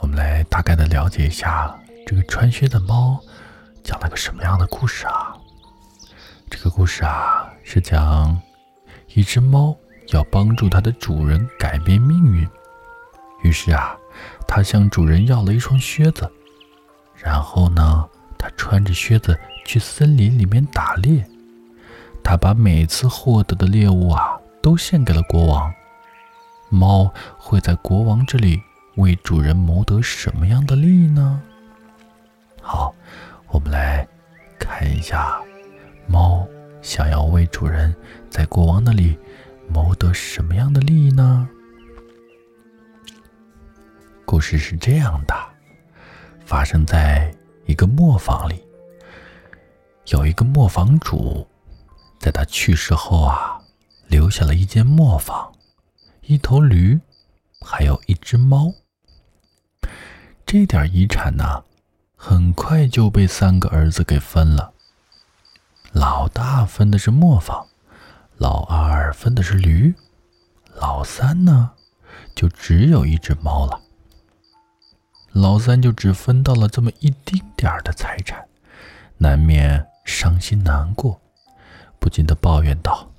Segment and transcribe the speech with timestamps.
[0.00, 3.20] 我们来大概的了解一下这个穿靴的猫
[3.82, 5.34] 讲了个什么样的故事啊？
[6.48, 8.40] 这个故事啊是讲
[9.14, 9.76] 一只猫
[10.12, 12.48] 要帮助它的主人改变命运，
[13.42, 13.96] 于是啊，
[14.46, 16.30] 它向主人要了一双靴子，
[17.16, 18.08] 然后呢，
[18.38, 21.26] 它穿着靴子去森林里面打猎，
[22.22, 25.72] 它把每次获得的猎物啊都献给了国王。
[26.68, 28.60] 猫会在国王这里
[28.96, 31.42] 为主人谋得什么样的利益呢？
[32.62, 32.94] 好，
[33.48, 34.06] 我们来
[34.58, 35.38] 看一下，
[36.06, 36.48] 猫
[36.80, 37.94] 想要为主人
[38.30, 39.18] 在国王那里
[39.68, 41.46] 谋得什么样的利益呢？
[44.24, 45.34] 故事是这样的：
[46.46, 47.30] 发生在
[47.66, 48.64] 一个磨坊里，
[50.06, 51.46] 有一个磨坊主，
[52.18, 53.60] 在他去世后啊，
[54.08, 55.52] 留下了一间磨坊。
[56.22, 56.98] 一头驴，
[57.60, 58.72] 还有一只猫。
[60.46, 61.64] 这点遗产呢，
[62.14, 64.72] 很快就被三个儿子给分了。
[65.90, 67.66] 老大分的是磨坊，
[68.36, 69.92] 老二分的是驴，
[70.76, 71.72] 老三呢，
[72.32, 73.80] 就只有一只猫了。
[75.32, 78.46] 老三就只分到了这么一丁点儿的财产，
[79.18, 81.20] 难免伤心难过，
[81.98, 83.10] 不禁的抱怨道：“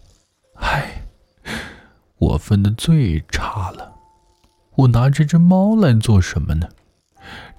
[0.55, 1.03] 唉。”
[2.19, 3.93] 我分的最差了，
[4.75, 6.69] 我拿这只猫来做什么呢？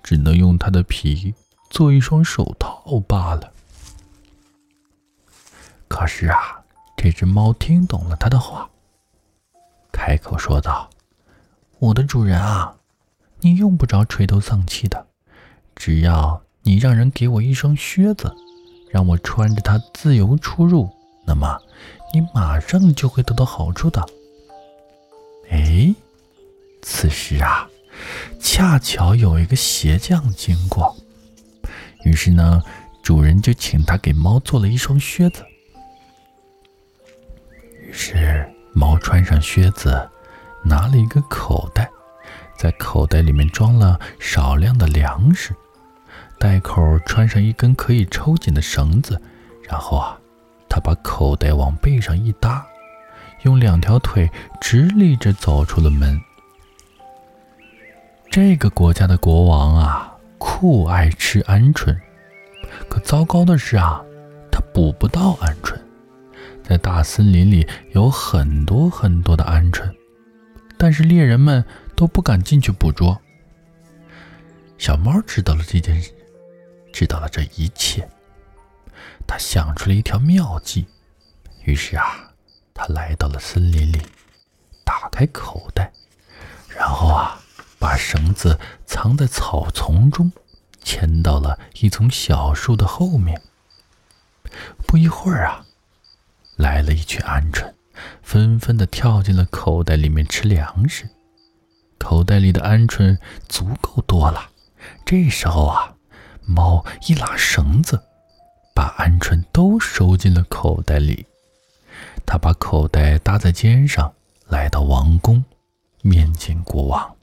[0.09, 1.35] 只能用它的皮
[1.69, 3.53] 做一双手套罢了。
[5.87, 6.65] 可是啊，
[6.97, 8.71] 这只猫听懂了他的话，
[9.93, 10.89] 开口说道
[11.79, 12.75] ：“我的主人啊，
[13.41, 15.09] 你用不着垂头丧气的，
[15.77, 18.35] 只要你让人给我一双靴子，
[18.91, 20.89] 让我穿着它自由出入，
[21.27, 21.61] 那么
[22.15, 24.03] 你马上就会得到好处的。”
[25.53, 25.95] 哎，
[26.81, 27.68] 此时啊，
[28.51, 30.97] 恰巧有一个鞋匠经过，
[32.05, 32.63] 于是呢，
[33.03, 35.45] 主人就请他给猫做了一双靴子。
[37.83, 40.09] 于是猫穿上靴子，
[40.65, 41.91] 拿了一个口袋，
[42.57, 45.55] 在口袋里面装了少量的粮食，
[46.39, 49.21] 袋口穿上一根可以抽紧的绳子，
[49.69, 50.19] 然后啊，
[50.71, 52.67] 他把口袋往背上一搭。
[53.43, 56.19] 用两条腿直立着走出了门。
[58.31, 61.97] 这个国家的国王啊，酷爱吃鹌鹑，
[62.89, 64.05] 可糟糕的是啊，
[64.53, 65.75] 他捕不到鹌鹑。
[66.63, 69.91] 在大森林里有很多很多的鹌鹑，
[70.77, 71.65] 但是猎人们
[71.97, 73.19] 都不敢进去捕捉。
[74.77, 76.13] 小猫知道了这件事，
[76.93, 78.07] 知道了这一切，
[79.27, 80.87] 他想出了一条妙计，
[81.65, 82.25] 于是啊。
[82.81, 84.01] 他来到了森林里，
[84.85, 85.91] 打开口袋，
[88.11, 90.33] 绳子藏在草丛中，
[90.83, 93.43] 牵到了一丛小树的后面。
[94.87, 95.67] 不一会儿啊，
[96.57, 97.75] 来了一群鹌鹑，
[98.23, 101.07] 纷纷的跳进了口袋里面吃粮食。
[101.99, 104.49] 口袋里的鹌鹑足够多了。
[105.05, 105.95] 这时候啊，
[106.47, 108.03] 猫一拉绳子，
[108.75, 111.27] 把鹌鹑都收进了口袋里。
[112.25, 114.15] 他把口袋搭在肩上，
[114.47, 115.45] 来到王宫，
[116.01, 117.18] 面见国王。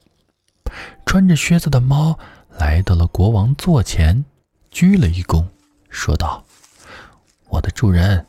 [1.04, 2.18] 穿着靴子的猫
[2.58, 4.24] 来到了国王座前，
[4.70, 5.46] 鞠了一躬，
[5.88, 6.44] 说道
[7.48, 8.26] ：“我的主人，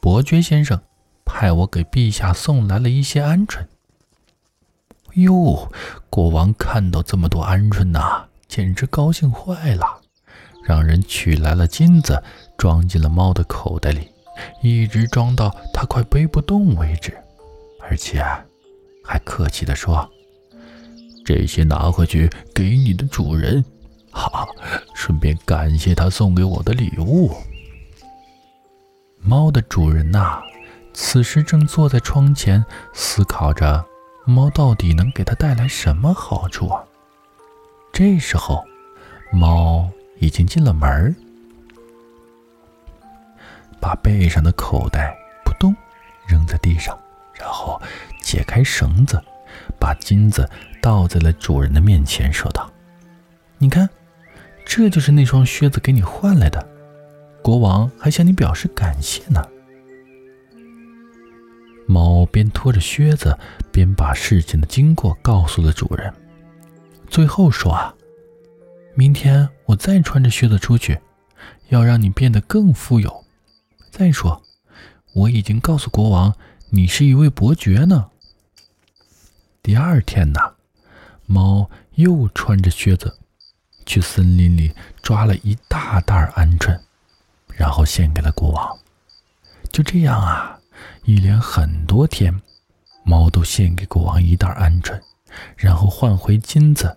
[0.00, 0.80] 伯爵先生，
[1.24, 3.66] 派我给陛下送来了一些鹌鹑。”
[5.14, 5.70] 哟，
[6.10, 10.00] 国王看到这么多鹌鹑呐，简直高兴坏了，
[10.64, 12.22] 让人取来了金子，
[12.58, 14.08] 装进了猫的口袋里。
[14.62, 17.16] 一直装到它快背不动为止，
[17.80, 18.22] 而且
[19.02, 20.06] 还客气地说
[21.26, 23.62] ：“这些拿回去给你的主人，
[24.12, 24.46] 哈，
[24.94, 27.34] 顺便感谢他送给我的礼物。”
[29.18, 30.40] 猫的主人呐，
[30.94, 33.84] 此时正坐在窗前思考着
[34.24, 36.80] 猫到底能给他带来什么好处啊。
[37.92, 38.64] 这时候，
[39.32, 39.90] 猫
[40.20, 41.14] 已经进了门。
[43.80, 45.12] 把背上的口袋
[45.44, 45.74] 扑通
[46.28, 46.96] 扔在地上，
[47.34, 47.80] 然后
[48.22, 49.20] 解开绳子，
[49.78, 50.48] 把金子
[50.80, 52.70] 倒在了主人的面前，说道
[53.58, 53.88] ：“你看，
[54.64, 56.66] 这就是那双靴子给你换来的。
[57.42, 59.46] 国王还向你表示感谢呢。”
[61.86, 63.38] 猫边拖着靴子，
[63.70, 66.12] 边把事情的经过告诉了主人，
[67.08, 67.94] 最后说：“啊，
[68.94, 70.98] 明天我再穿着靴子出去，
[71.68, 73.24] 要让你变得更富有。”
[73.88, 74.42] 再说，
[75.14, 76.34] 我已经告诉国王，
[76.70, 78.10] 你是一位伯爵呢。
[79.66, 80.38] 第二天呢，
[81.26, 83.18] 猫又穿着靴子，
[83.84, 84.72] 去森林里
[85.02, 86.78] 抓了一大袋鹌鹑，
[87.48, 88.78] 然后献给了国王。
[89.72, 90.56] 就这样啊，
[91.02, 92.40] 一连很多天，
[93.02, 95.00] 猫都献给国王一袋鹌鹑，
[95.56, 96.96] 然后换回金子。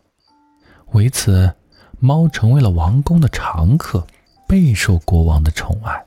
[0.92, 1.56] 为此，
[1.98, 4.06] 猫成为了王宫的常客，
[4.48, 6.06] 备受国王的宠爱。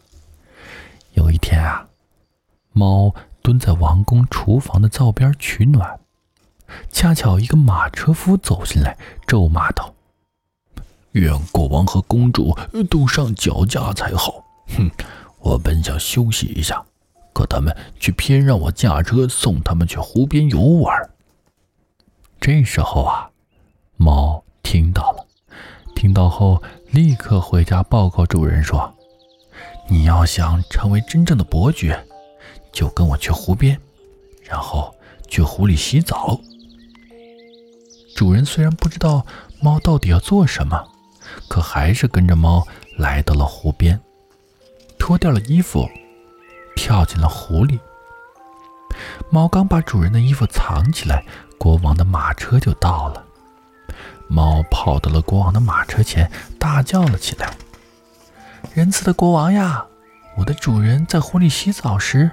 [1.14, 1.88] 有一天啊，
[2.70, 3.12] 猫
[3.42, 5.98] 蹲在王宫厨房的灶边取暖。
[6.90, 8.96] 恰巧一个马车夫走进来，
[9.26, 9.94] 咒骂道
[11.12, 12.56] ：“愿国王和公主
[12.90, 14.44] 都上脚架才好！
[14.76, 14.90] 哼，
[15.40, 16.84] 我本想休息一下，
[17.32, 21.10] 可他们却偏让我驾车送他们去湖边游玩。”
[22.40, 23.30] 这时候啊，
[23.96, 25.26] 猫听到了，
[25.94, 28.92] 听到后立刻回家报告主人说
[29.88, 32.04] ：“你要想成为真正的伯爵，
[32.72, 33.80] 就跟我去湖边，
[34.42, 34.94] 然后
[35.28, 36.40] 去湖里洗澡。”
[38.22, 39.26] 主人虽然不知道
[39.60, 40.80] 猫到底要做什么，
[41.48, 42.64] 可还是跟着猫
[42.96, 44.00] 来到了湖边，
[44.96, 45.90] 脱掉了衣服，
[46.76, 47.80] 跳进了湖里。
[49.28, 51.24] 猫刚把主人的衣服藏起来，
[51.58, 53.24] 国王的马车就到了。
[54.28, 56.30] 猫跑到了国王的马车前，
[56.60, 57.52] 大叫了起来
[58.72, 59.84] ：“仁慈的国王呀，
[60.36, 62.30] 我的主人在湖里洗澡时，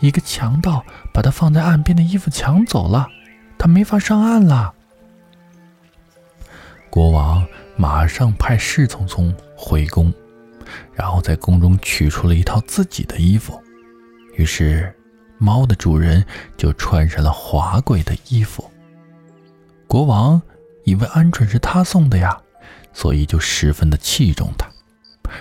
[0.00, 0.84] 一个强盗
[1.14, 3.08] 把他放在岸边的衣服抢走了，
[3.56, 4.74] 他没法上岸了。”
[6.90, 7.46] 国王
[7.76, 10.12] 马上派侍从从回宫，
[10.92, 13.58] 然后在宫中取出了一套自己的衣服。
[14.34, 14.92] 于是，
[15.38, 16.24] 猫的主人
[16.56, 18.68] 就穿上了华贵的衣服。
[19.86, 20.42] 国王
[20.84, 22.36] 以为鹌鹑是他送的呀，
[22.92, 24.68] 所以就十分的器重他，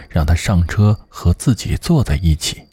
[0.08, 2.64] 让他上车和自己坐在一起。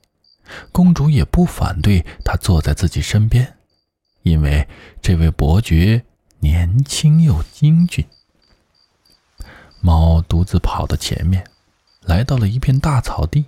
[0.71, 3.57] 公主也不反对他坐在自己身边，
[4.23, 4.69] 因为
[5.01, 6.05] 这位伯爵
[6.41, 8.05] 年轻又英俊。
[9.87, 11.49] 猫独自跑到前面，
[12.01, 13.47] 来到了一片大草地。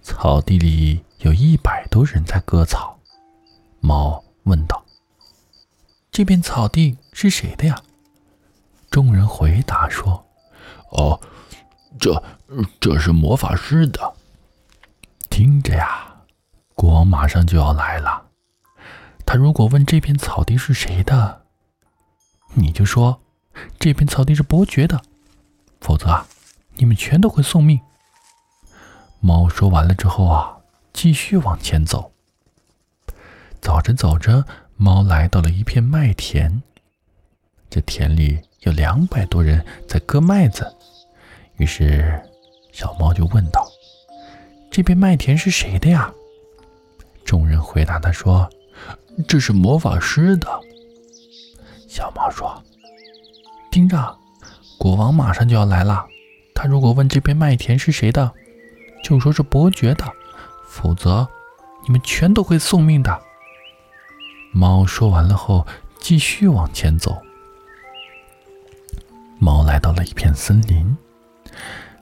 [0.00, 2.96] 草地里有一百多人在割草。
[3.80, 4.84] 猫问道
[6.12, 7.82] ：“这片草地是谁的呀？”
[8.90, 10.24] 众人回答说
[10.92, 11.20] ：“哦，
[11.98, 12.22] 这
[12.78, 14.14] 这是魔法师的。”
[15.28, 16.22] 听着呀，
[16.76, 18.26] 国王马上就要来了。
[19.26, 21.42] 他如果问这片草地是谁的，
[22.54, 23.20] 你就说
[23.80, 25.02] 这片草地是伯爵的。
[25.86, 26.26] 否则啊，
[26.74, 27.80] 你们全都会送命。
[29.20, 30.56] 猫说完了之后啊，
[30.92, 32.10] 继续往前走。
[33.60, 34.44] 走着走着，
[34.76, 36.60] 猫来到了一片麦田。
[37.70, 40.76] 这田里有两百多人在割麦子。
[41.58, 42.20] 于是，
[42.72, 43.64] 小猫就问道
[44.72, 46.12] ：“这片麦田是谁的呀？”
[47.24, 48.50] 众人回答他说
[49.28, 50.48] ：“这是魔法师的。”
[51.86, 52.60] 小猫说
[53.70, 53.96] ：“听着。”
[54.86, 56.06] 国王马上就要来了，
[56.54, 58.32] 他如果问这片麦田是谁的，
[59.02, 60.04] 就说是伯爵的，
[60.68, 61.26] 否则
[61.84, 63.20] 你们全都会送命的。
[64.52, 65.66] 猫说完了后，
[65.98, 67.20] 继续往前走。
[69.40, 70.96] 猫来到了一片森林，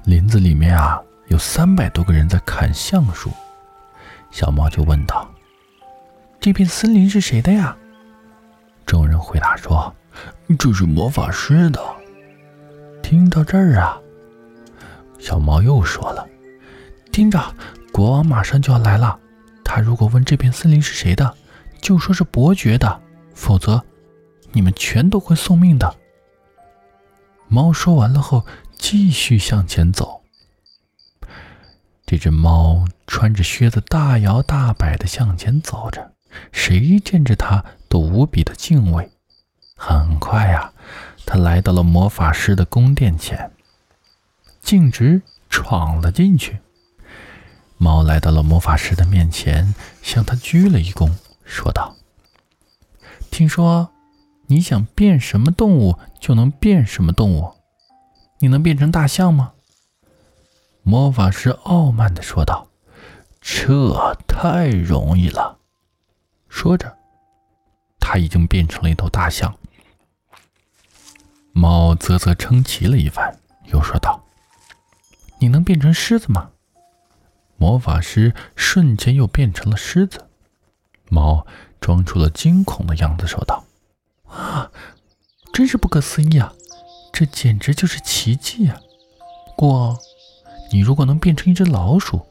[0.05, 3.31] 林子里面啊有三百多个人在砍橡树。
[4.31, 5.27] 小猫就问道
[6.39, 7.75] ：“这片森林是谁的呀？”
[8.85, 9.91] 众人回答说
[10.59, 11.83] ：“这是魔法师的。”
[13.15, 13.97] 听到这儿啊，
[15.21, 16.29] 小猫又说了
[17.13, 17.55] ：“听着，
[17.93, 19.17] 国王马上就要来了。
[19.65, 21.33] 他如果问这片森林是谁的，
[21.81, 23.01] 就说是伯爵的，
[23.33, 23.81] 否则
[24.51, 25.95] 你们全都会送命的。”
[27.47, 28.45] 猫说完了后，
[28.77, 30.21] 继续向前走。
[32.05, 36.11] 这只猫穿着靴子，大摇大摆地向前走着，
[36.51, 39.09] 谁见着它都无比的敬畏。
[39.77, 40.73] 很快呀。
[41.27, 43.51] 他来到了魔法师的宫殿前，
[44.61, 46.59] 径直闯了进去。
[47.79, 51.11] 猫来到了魔法师的面前，向他鞠了一躬，
[51.45, 51.97] 说道
[53.31, 53.91] ：“听说
[54.47, 57.55] 你想变什么动物就能变什么动物，
[58.41, 59.53] 你能变成大象吗？”
[60.83, 62.69] 魔法师傲慢地说道
[63.41, 65.59] ：“这太容易了。”
[66.49, 66.99] 说着，
[68.07, 69.57] 他已经变成了一头大象。
[71.53, 73.41] 猫啧啧称奇了一番，
[73.73, 74.23] 又说道
[75.41, 76.51] ：“你能变成狮子吗？”
[77.57, 80.29] 魔法师瞬间又变成了狮子。
[81.09, 81.47] 猫
[81.81, 83.65] 装出了惊恐的样子，说道
[84.29, 84.71] ：“啊，
[85.55, 86.53] 真是不可思议啊！
[87.11, 88.79] 这简直就是奇迹啊！
[89.57, 89.99] 过，
[90.73, 92.27] 你如果能变成一只老鼠，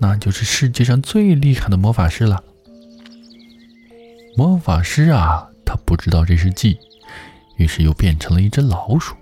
[0.00, 2.44] 那就是世界上最厉害的魔法师了。”
[4.36, 6.78] 魔法师啊，他不知道这是计。
[7.56, 9.14] 于是又变成了一只老鼠。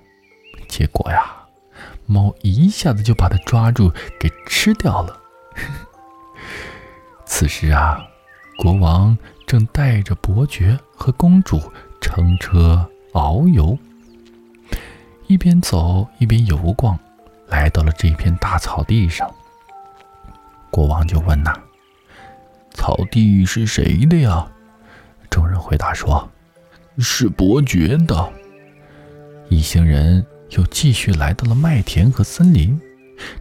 [0.69, 1.37] 结果呀，
[2.07, 5.21] 猫一下子就把它抓住，给吃掉了。
[7.27, 8.03] 此时啊，
[8.57, 9.17] 国王
[9.47, 11.61] 正带着伯爵和公主
[12.01, 13.79] 乘车遨游，
[15.27, 16.99] 一边走一边游逛，
[17.49, 19.31] 来到了这片大草地上。
[20.71, 21.53] 国王就问呐
[22.73, 24.51] ：“草地是谁的呀？”
[25.73, 26.31] 回答说
[27.01, 28.31] ：“是伯爵的。”
[29.49, 30.23] 一行人。
[30.51, 32.79] 又继续来到了麦田和森林，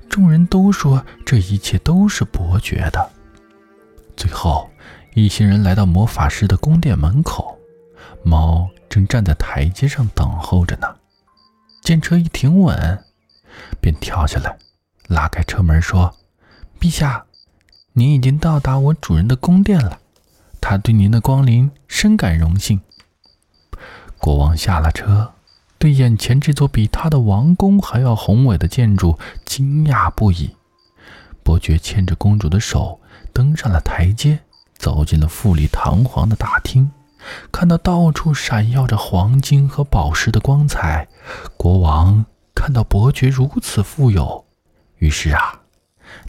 [0.08, 3.12] 众人都说这一切都是伯爵的。
[4.16, 4.70] 最后，
[5.14, 7.60] 一行人来到魔法师的宫殿门口，
[8.24, 10.88] 猫正站在台阶上等候着呢。
[11.82, 13.04] 见车一停稳，
[13.82, 14.58] 便跳下来，
[15.10, 16.16] 拉开车门说
[16.80, 17.26] ：“陛下，
[17.92, 20.00] 您已经到达我主人的宫殿了，
[20.62, 22.80] 他对您的光临深感荣幸。”
[24.18, 25.34] 国王下了车。
[25.77, 30.56] 对眼前这座比他的王宫还要宏伟的建筑惊讶不已。
[31.41, 33.01] 伯爵牵着公主的手
[33.34, 34.41] 登上了台阶，
[34.75, 36.91] 走进了富丽堂皇的大厅，
[37.51, 41.08] 看到到处闪耀着黄金和宝石的光彩。
[41.58, 44.46] 国王看到伯爵如此富有，
[45.00, 45.62] 于是啊，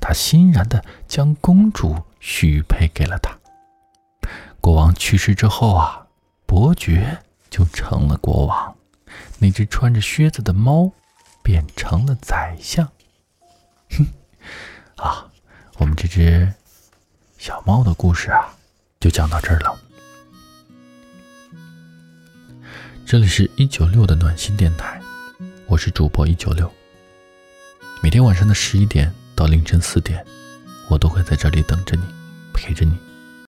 [0.00, 3.38] 他欣然地将公主许配给了他。
[4.62, 6.07] 国王去世之后啊，
[6.47, 7.19] 伯爵
[7.50, 8.76] 就成了国王。
[9.40, 10.92] 那只穿着靴子的猫
[11.42, 12.88] 变成了宰相。
[13.90, 14.07] 哼，
[14.95, 15.26] 啊，
[15.78, 16.54] 我们这只
[17.38, 18.54] 小猫的故事啊，
[19.00, 19.76] 就讲到这儿了。
[23.04, 25.02] 这里是一九六的暖心电台，
[25.66, 26.73] 我是主播一九六。
[28.00, 30.25] 每天晚上的十一点到凌晨四点，
[30.88, 32.04] 我都会在这里等着你，
[32.54, 32.97] 陪着你。